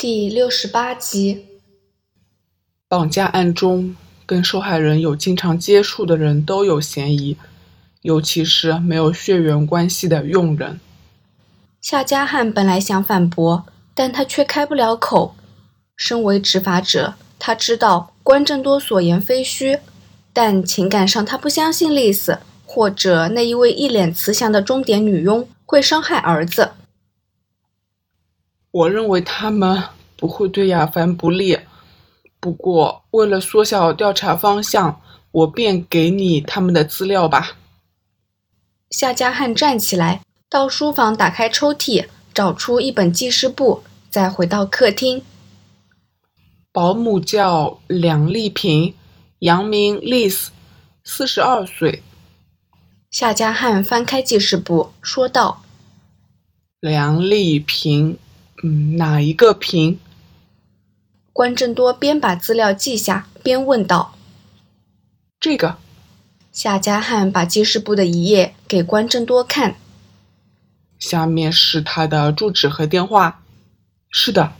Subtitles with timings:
[0.00, 1.44] 第六十八集，
[2.88, 7.36] 绑架案中，跟受害人有经常接触的人都有嫌疑，
[8.00, 10.80] 尤其是没有血缘关系的佣人。
[11.82, 15.34] 夏家汉本来想反驳，但他却开不了口。
[15.94, 19.80] 身为执法者，他知道关正多所言非虚，
[20.32, 26.70] 但情感上他不相信丽丝或者那一位一脸慈祥的钟点女佣会伤害儿子。
[28.72, 29.82] 我认为他们
[30.16, 31.58] 不会对亚凡不利，
[32.38, 35.00] 不过为了缩小调查方向，
[35.32, 37.56] 我便给你他们的资料吧。
[38.90, 45.22] 夏家汉站起来，到书房打开抽屉，找出一本记事簿，再回到客厅。
[46.72, 48.94] 保姆叫梁丽萍，
[49.40, 50.52] 杨名丽丝，
[51.02, 52.04] 四十二岁。
[53.10, 55.62] 夏家汉翻开记事簿，说道
[56.78, 58.16] ：“梁丽萍。”
[58.62, 59.98] 嗯，哪一个平？
[61.32, 64.14] 关正多边把资料记下，边问道
[65.40, 65.78] ：“这个。”
[66.52, 69.76] 夏家汉把记事簿的一页给关正多看，
[70.98, 73.42] 下面是他的住址和电话。
[74.10, 74.52] 是的。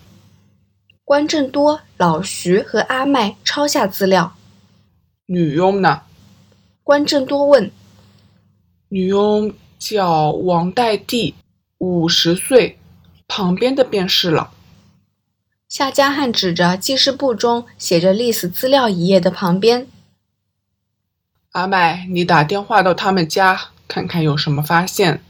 [1.05, 4.35] 关正多、老徐和阿麦抄下资料。
[5.27, 6.03] 女佣呢？
[6.85, 7.71] 关正多问。
[8.89, 11.35] 女佣叫王代娣，
[11.79, 12.79] 五十岁。
[13.31, 14.51] 旁边的便是了。
[15.69, 19.87] 夏家汉指着记事簿中写着历史资料一页的旁边。
[21.53, 25.23] 阿麦，你打电话到他们家，看看有什么发现。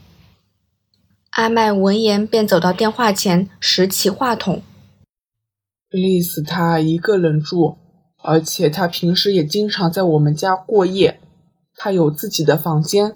[1.29, 4.63] 阿麦闻言便走到电话前，拾起话筒。
[5.89, 7.77] 丽丝她一个人住，
[8.23, 11.21] 而且她平时也经常在我们家过夜。
[11.75, 13.15] 她有自己的房间。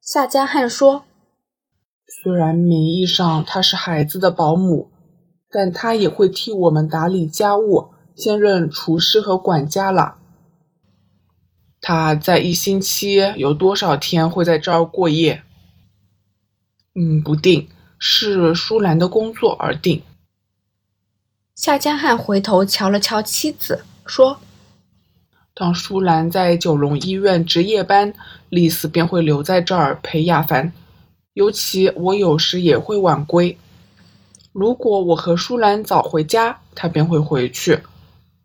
[0.00, 1.04] 夏家汉说。
[2.28, 4.90] 虽然名义上她是孩子的保姆，
[5.50, 10.16] 但她也会替我们打理家务，兼任厨师和管家了。
[11.80, 15.42] 她在一星期有多少天会在这儿过夜？
[16.94, 20.02] 嗯，不定，视舒兰的工作而定。
[21.54, 24.38] 夏江汉回头瞧了瞧妻子，说
[25.56, 28.12] ：“当舒兰在九龙医院值夜班，
[28.50, 30.70] 丽丝便会留在这儿陪亚凡。”
[31.38, 33.56] 尤其我有时也会晚归。
[34.50, 37.78] 如果我和舒兰早回家，他便会回去，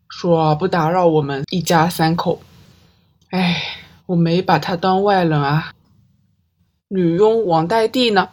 [0.08, 2.40] 说不打扰我们一家三口。
[3.30, 3.60] 哎，
[4.06, 5.72] 我没把他当外人啊。
[6.86, 8.28] 女佣王代娣呢？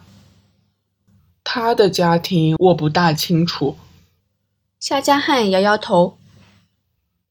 [1.42, 3.76] 她的家庭我不大清楚。
[4.78, 6.16] 夏家汉摇摇头，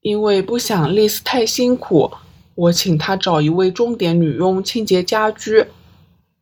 [0.02, 2.12] 因为不想丽丝太辛苦，
[2.54, 5.68] 我请她找一位钟点女佣清洁家居。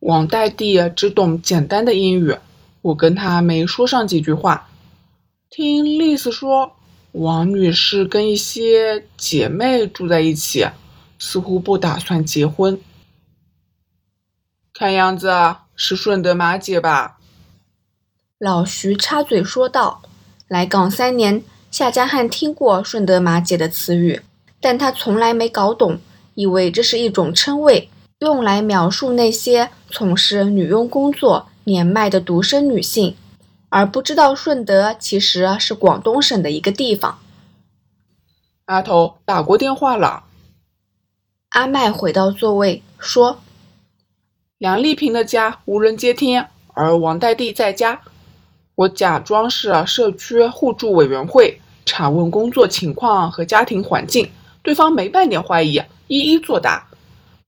[0.00, 2.36] 王代娣只懂简单的英语，
[2.80, 4.68] 我跟他没说上几句话。
[5.50, 6.72] 听丽丝说，
[7.12, 10.66] 王女士跟一些姐妹住在一起，
[11.18, 12.80] 似乎不打算结婚。
[14.72, 15.30] 看样子
[15.76, 17.18] 是顺德马姐吧？
[18.38, 20.00] 老徐插嘴说道
[20.48, 24.22] ：“来港三年，夏家汉听过顺德马姐的词语，
[24.62, 26.00] 但他从来没搞懂，
[26.34, 33.16] 以为这是一种称谓。”用来描述那些从事女佣工作、年迈的独生女性，
[33.70, 37.18] 而不知道顺德其实是广东省的一个地方。
[38.66, 40.24] 阿头打过电话了。
[41.48, 43.40] 阿麦回到座位说
[44.58, 46.44] ：“梁丽萍的家无人接听，
[46.74, 48.02] 而王代娣在家。
[48.74, 54.30] 我假装是社区互助委员会，查问工作情况和家庭环境，
[54.62, 56.86] 对方没半点怀疑，一一作答。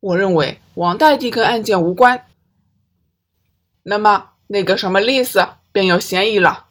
[0.01, 2.25] 我认为。”王代娣跟案件无关，
[3.83, 6.65] 那么那个什么丽丝便有嫌疑了。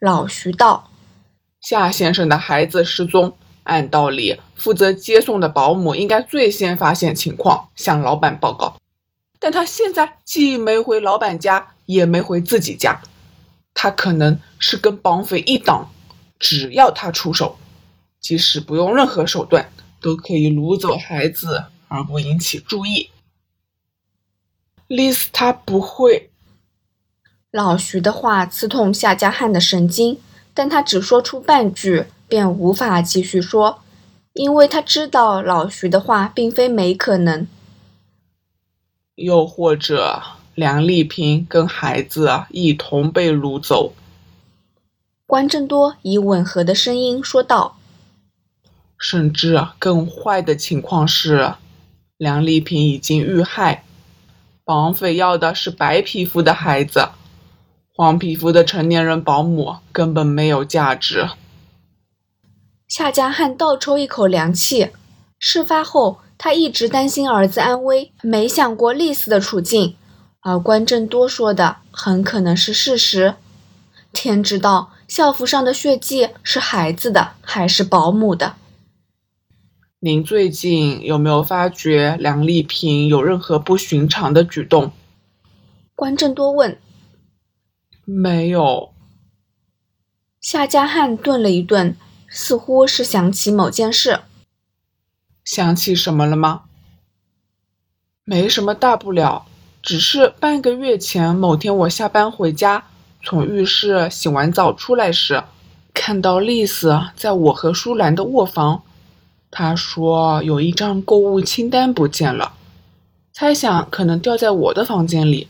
[0.00, 0.90] 老徐道
[1.60, 8.76] ：“夏先生的孩子失踪，按道理负责接送的保姆应该最先发现情况，向老板报告。
[9.38, 13.02] 但他现在既没回老板家，也没回自己家，
[13.74, 15.90] 他可能是跟绑匪一党。
[16.38, 17.58] 只要他出手，
[18.18, 21.64] 即使不用任何手段，都可以掳走孩子。”
[21.94, 23.10] 而不引起注意，
[24.88, 26.30] 丽丝她不会。
[27.52, 30.18] 老徐的话刺痛夏家汉的神经，
[30.52, 33.80] 但他只说出半句，便无法继续说，
[34.32, 37.46] 因为他知道老徐的话并非没可能。
[39.14, 40.20] 又或者
[40.56, 43.94] 梁丽萍跟孩子一同被掳走。
[45.26, 47.78] 关正多以吻合的声音说道
[48.98, 51.54] ：“甚至更坏的情况是。”
[52.16, 53.82] 梁丽萍已经遇害，
[54.64, 57.08] 绑匪要的是白皮肤的孩子，
[57.92, 61.28] 黄皮肤的成年人保姆根本没有价值。
[62.86, 64.90] 夏家汉倒抽一口凉气。
[65.40, 69.96] 事发后，他一直担心儿子安危，没想过丽丝的处境。
[70.40, 73.34] 而关正多说的很可能是事实。
[74.12, 78.54] 天知道校服上的血迹是孩子的还是保姆的。
[80.04, 84.92] 您最近有没有发觉梁丽萍有任何不寻常的举动？
[85.94, 86.78] 关正多问。
[88.04, 88.92] 没有。
[90.42, 91.96] 夏家汉顿了一顿，
[92.28, 94.20] 似乎是想起某件事。
[95.42, 96.64] 想起什么了吗？
[98.24, 99.46] 没什么大不了。
[99.80, 102.88] 只是半个月前某天，我下班回家，
[103.22, 105.42] 从浴室洗完澡出来时，
[105.94, 108.82] 看到丽丝在我和舒兰的卧房。
[109.56, 112.54] 她说有一张购物清单不见了，
[113.32, 115.46] 猜想可能掉在我的房间里。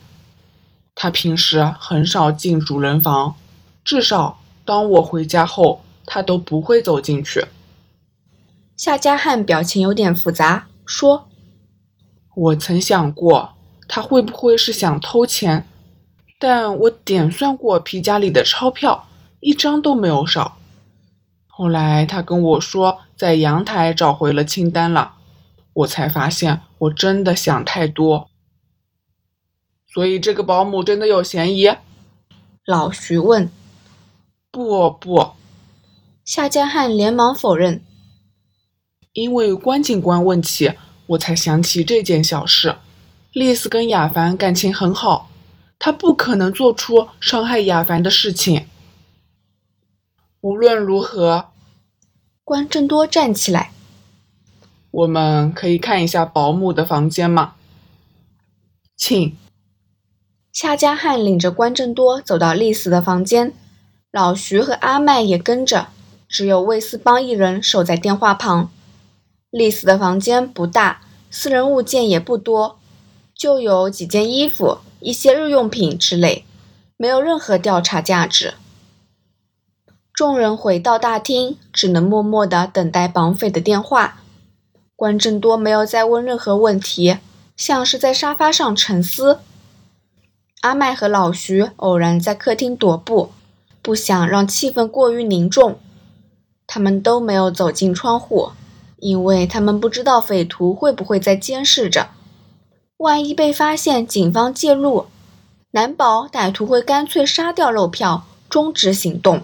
[0.94, 3.34] 他平时很少进主人房，
[3.82, 7.46] 至少当我回家后，他都不会走进去。
[8.76, 11.26] 夏家汉表情有点复杂，说
[12.36, 13.54] ：“我曾想过。”
[13.88, 15.66] 他会不会是想偷钱？
[16.38, 19.06] 但我点算过皮夹里的钞票，
[19.40, 20.58] 一张都没有少。
[21.56, 25.14] 后来他跟我说，在阳台找回了清单了，
[25.72, 28.28] 我才发现我真的想太多。
[29.86, 31.70] 所以这个保姆真的有嫌疑？
[32.66, 33.48] 老徐问。
[34.50, 35.30] 不不，
[36.24, 37.80] 夏家汉连忙否认。
[39.12, 40.72] 因为关警官问起，
[41.06, 42.74] 我才想起这件小事。
[43.32, 45.30] 丽丝跟亚凡感情很好，
[45.78, 48.66] 她不可能做出伤害亚凡的事情。
[50.44, 51.46] 无论如何，
[52.44, 53.72] 关正多站起来，
[54.90, 57.54] 我们可以看一下保姆的房间吗？
[58.94, 59.34] 请。
[60.52, 63.54] 夏家汉领着关正多走到丽丝的房间，
[64.12, 65.86] 老徐和阿麦也跟着，
[66.28, 68.70] 只有魏斯邦一人守在电话旁。
[69.48, 71.00] 丽丝的房间不大，
[71.30, 72.78] 私人物件也不多。
[73.34, 76.44] 就有几件衣服、一些日用品之类，
[76.98, 78.52] 没有任何调查价值。
[80.14, 84.20] 众人回到大厅，只能默默地等待绑匪的电话。
[84.94, 87.18] 关正多没有再问任何问题，
[87.56, 89.40] 像是在沙发上沉思。
[90.60, 93.32] 阿麦和老徐偶然在客厅踱步，
[93.82, 95.80] 不想让气氛过于凝重。
[96.64, 98.52] 他们都没有走进窗户，
[99.00, 102.10] 因为他们不知道匪徒会不会在监视着。
[102.98, 105.06] 万一被发现，警方介入，
[105.72, 109.42] 难保歹徒会干脆杀掉漏票，终止行动。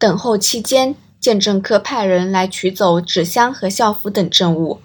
[0.00, 4.80] 等候期间，鉴证科派人来取走纸箱和校服等证物。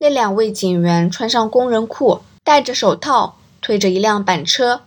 [0.00, 4.82] 那两位警员穿上工人裤，戴着手套，推着一辆板车，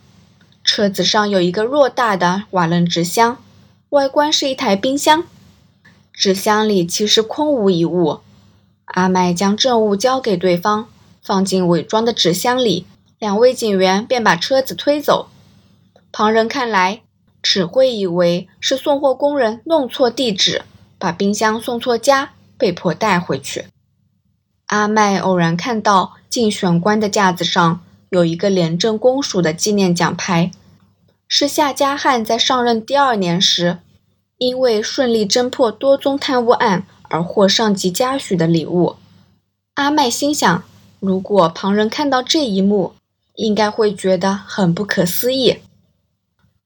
[0.62, 3.38] 车子上有一个偌大的瓦楞纸箱，
[3.88, 5.24] 外观是一台冰箱。
[6.12, 8.20] 纸箱里其实空无一物。
[8.84, 10.86] 阿麦将证物交给对方。
[11.20, 12.86] 放进伪装的纸箱里，
[13.18, 15.28] 两位警员便把车子推走。
[16.12, 17.00] 旁人看来，
[17.44, 20.62] 只会以为是送货工人弄错地址，
[20.98, 23.66] 把冰箱送错家，被迫带回去。
[24.68, 30.50] 阿麦偶然看到竞选官的架子上有一个廉政公署的纪念奖牌，
[31.28, 33.78] 是夏家汉在上任第二年时，
[34.38, 38.96] 因为顺利侦破多宗贪污案而获上级嘉许的礼物。
[39.74, 40.64] 阿麦心想。
[41.00, 42.94] 如果旁人看到这一幕，
[43.34, 45.58] 应该会觉得很不可思议。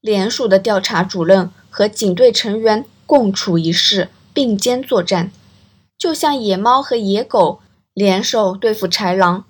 [0.01, 5.31] 联署的调查主任和警队成员共处一室，并肩作战，
[5.97, 7.59] 就像野猫和野狗
[7.93, 9.45] 联手对付豺狼。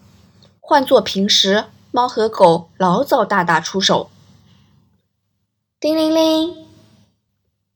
[0.60, 4.10] 换做平时，猫和狗老早大打出手。
[5.80, 6.56] 叮铃铃，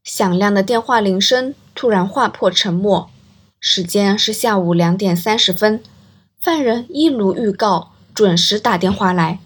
[0.04, 3.10] 响亮的电话铃声突然划破沉默。
[3.60, 5.82] 时间是下午两点三十分。
[6.42, 9.40] 犯人一如预告，准时打电话来。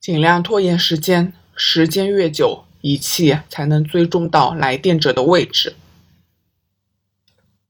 [0.00, 5.76] 尽量拖延时间，时间越久，仪器才能追踪到来电者的位置。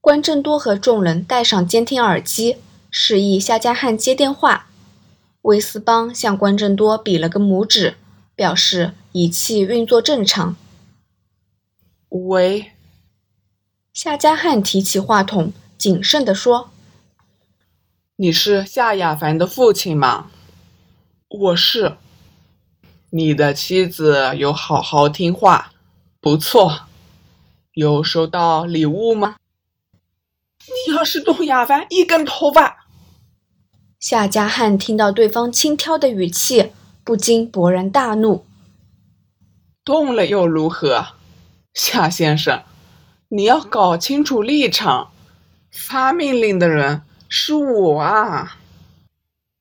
[0.01, 2.57] 关正多和众人戴上监听耳机，
[2.91, 4.67] 示意夏家汉接电话。
[5.41, 7.95] 威斯邦向关正多比了个拇指，
[8.35, 10.55] 表示仪器运作正常。
[12.09, 12.71] 喂。
[13.93, 16.71] 夏家汉提起话筒，谨慎地说。
[18.17, 20.31] 你是夏亚凡的父亲吗？
[21.27, 21.97] 我是。
[23.17, 25.71] 你的妻子有好好听话，
[26.19, 26.81] 不错。
[27.71, 29.37] 有收到礼物吗？
[30.67, 32.87] 你要是动亚凡一根头发！
[34.01, 36.73] 夏家汉听到对方轻佻的语气，
[37.05, 38.45] 不禁勃然大怒。
[39.85, 41.07] 动了又如何？
[41.73, 42.63] 夏先生，
[43.29, 45.11] 你要搞清楚立场。
[45.71, 48.57] 发命令的人是我啊！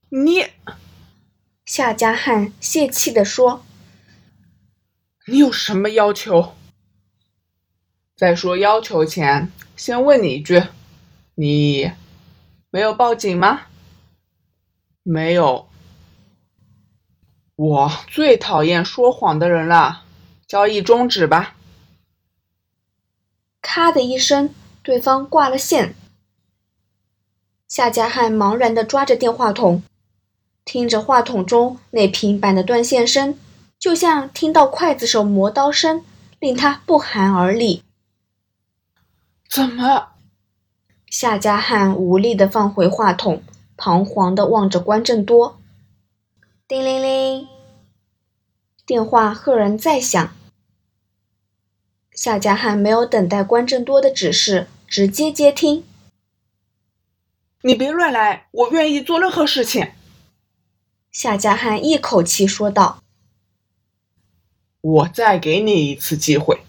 [0.08, 0.44] 你，
[1.64, 3.64] 夏家汉泄气地说
[5.26, 6.54] ：“你有什么要求？”
[8.14, 10.62] 在说要求前，先问你一句：
[11.34, 11.90] 你
[12.70, 13.62] 没有报警吗？
[15.02, 15.68] 没有。
[17.56, 20.02] 我最讨厌说谎的人了。
[20.46, 21.56] 交易终止吧。
[23.62, 25.94] 咔的一声，对方挂了线。
[27.66, 29.82] 夏家汉茫然地抓着电话筒，
[30.64, 33.38] 听着话筒中那平板的断线声，
[33.78, 36.04] 就像听到刽子手磨刀声，
[36.38, 37.82] 令他不寒而栗。
[39.48, 40.08] 怎么？
[41.10, 43.42] 夏家汉无力地放回话筒，
[43.76, 45.60] 彷徨地望着关正多。
[46.66, 47.46] 叮铃铃，
[48.84, 50.34] 电话赫然再响。
[52.12, 55.84] 夏家汉没有等待关正多的指示，直接接听。
[57.62, 59.92] 你别乱来，我愿意做任何事情。
[61.14, 63.00] 夏家汉一口气说道
[64.82, 66.62] ：“我再给你一次机会，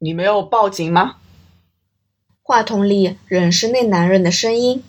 [0.00, 1.18] 你没有报警吗？”
[2.42, 4.82] 话筒里仍是那男人的声音。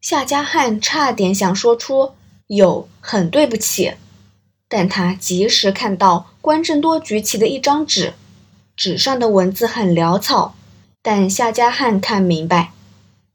[0.00, 2.14] 夏家汉差点想说出
[2.48, 3.94] “有，很对不起”，
[4.68, 8.14] 但他及时看到关正多举起的一张纸，
[8.74, 10.56] 纸上的文字很潦草，
[11.00, 12.72] 但夏家汉看明白。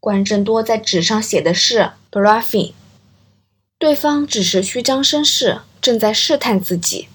[0.02, 2.74] 关正多在纸上写的是 “bluffing”，
[3.84, 7.10] 对方只是虚张声势，正在试探自己。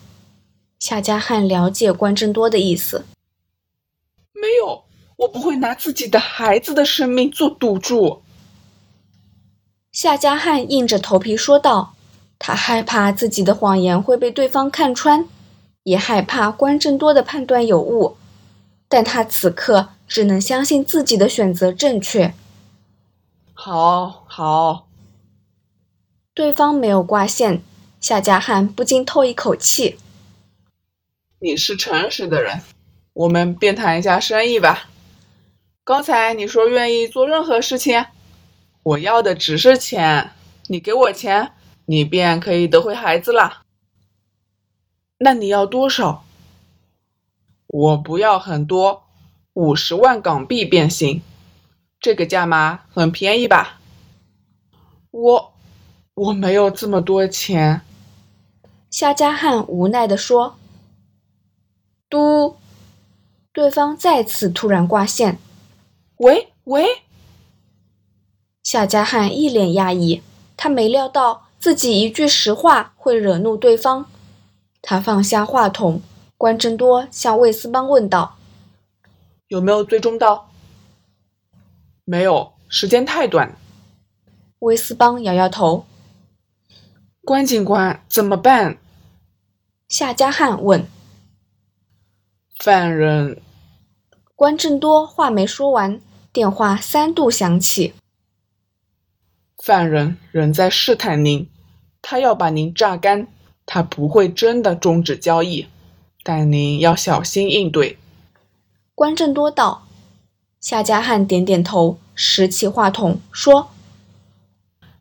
[0.78, 3.06] 夏家汉了解关正多的意思，
[4.34, 4.84] 没有，
[5.16, 8.20] 我不会拿自己的孩子的生命做赌注。
[9.92, 11.94] 夏家汉硬着头皮说道
[12.38, 15.26] ：“他害怕自己的谎言会被对方看穿，
[15.84, 18.18] 也害怕关正多的判断有误，
[18.90, 22.34] 但他此刻只能相信自己的选择正确。”
[23.56, 24.88] 好好，
[26.38, 27.64] 对方没有挂线，
[28.00, 29.99] 夏家汉不禁透一口气。
[31.40, 32.61] 你是诚实的人，
[33.12, 34.88] 我们便谈一下生意吧。
[35.83, 38.07] 刚才你说愿意做任何事情，
[38.85, 40.30] 我要的只是钱，
[40.68, 41.54] 你给我钱，
[41.87, 43.62] 你便可以得回孩子了。
[45.18, 46.25] 那你要多少？
[47.66, 49.02] 我不要很多，
[49.54, 51.21] 五十万港币便行。
[51.99, 53.80] 这个价码很便宜吧？
[55.11, 55.52] 我
[56.18, 57.82] 我没有这么多钱。
[58.90, 60.56] 夏家汉无奈地说。
[62.10, 62.56] 嘟，
[63.52, 65.38] 对方再次突然挂线。
[66.16, 67.02] 喂喂。
[68.64, 70.20] 夏家汉一脸讶异，
[70.56, 74.06] 他没料到自己一句实话会惹怒对方。
[74.82, 76.02] 他放下话筒，
[76.37, 78.37] 关正多向魏斯邦问道
[79.46, 80.50] ：“有没有追踪到？”
[82.04, 83.56] 没有，时间太短。
[84.58, 85.87] 魏斯邦摇摇头。
[87.28, 88.78] 关警官，怎么办？
[89.87, 90.88] 夏家汉问。
[92.58, 93.42] 犯人。
[94.35, 96.00] 关正多话没说完，
[96.32, 97.92] 电话三度响起。
[99.62, 101.47] 犯人仍在试探您，
[102.00, 103.28] 他要把您榨干。
[103.66, 105.66] 他不会真的终止交易，
[106.23, 107.99] 但您要小心应对。
[108.94, 109.87] 关正多道。
[110.62, 113.68] 夏家汉点点头，拾起话筒说：“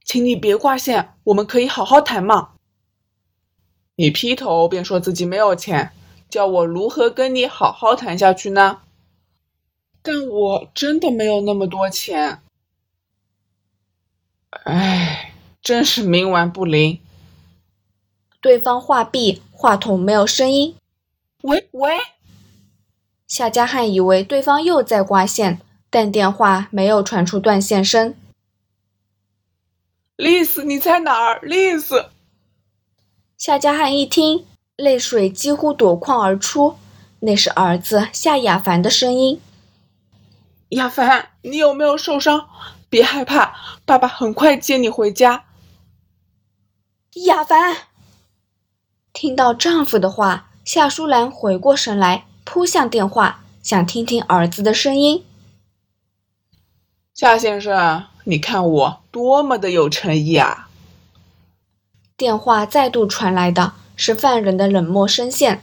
[0.07, 2.51] 请你别挂线，我们可以好好谈嘛。
[3.97, 5.91] 你劈头便说自己没有钱，
[6.29, 8.79] 叫我如何跟你好好谈下去呢？
[10.01, 12.39] 但我真的没有那么多钱。
[14.63, 17.01] 哎，真是冥顽不灵。”
[18.39, 20.73] 对方话毕，话筒没有声音。
[21.41, 21.97] 喂喂。
[23.27, 25.59] 夏家汉以为对方又在挂线，
[25.89, 28.15] 但电话没有传出断线声。
[30.17, 31.39] 丽丝，你在哪儿？
[31.43, 32.09] 丽丝。
[33.37, 36.75] 夏家汉一听，泪水几乎夺眶而出，
[37.19, 39.39] 那是儿子夏亚凡的声音。
[40.69, 42.49] 亚凡，你有没有受伤？
[42.89, 43.55] 别害怕，
[43.85, 45.45] 爸爸很快接你回家。
[47.25, 47.77] 亚凡，
[49.13, 52.25] 听到丈夫的话，夏淑兰回过神来。
[52.43, 55.23] 扑向电话，想听听儿子的声音。
[57.13, 60.67] 夏先生，你看我多么的有诚意啊！
[62.17, 65.61] 电话再度传来的是犯人的冷漠声线。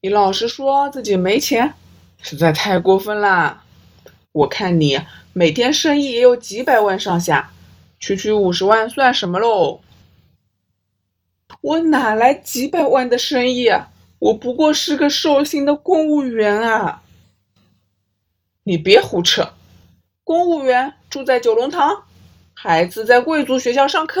[0.00, 1.74] 你老实说自己没钱，
[2.20, 3.62] 实在太过分啦。
[4.32, 5.00] 我看你
[5.32, 7.52] 每天生意也有几百万上下，
[8.00, 9.80] 区区五十万算什么喽？
[11.60, 13.92] 我哪来几百万的生意啊？
[14.18, 17.04] 我不过是个寿星的公务员啊！
[18.64, 19.52] 你别胡扯，
[20.28, 22.04] 公务员住在九龙塘，
[22.52, 24.20] 孩子在贵族学校上课。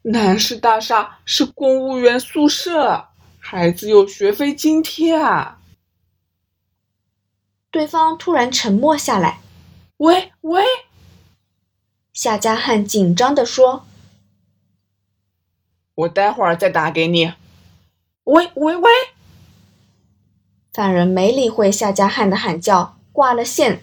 [0.00, 5.60] 南市大厦是公务员宿舍，孩子有学费津贴啊！
[7.70, 9.40] 对方突然沉默下来。
[9.98, 10.64] 喂喂，
[12.14, 13.84] 夏家汉紧张地说
[15.94, 17.34] ：“我待会儿再打给你。”
[18.24, 18.90] 喂喂喂！
[20.72, 23.80] 犯人没理会夏家汉的喊叫，挂了线。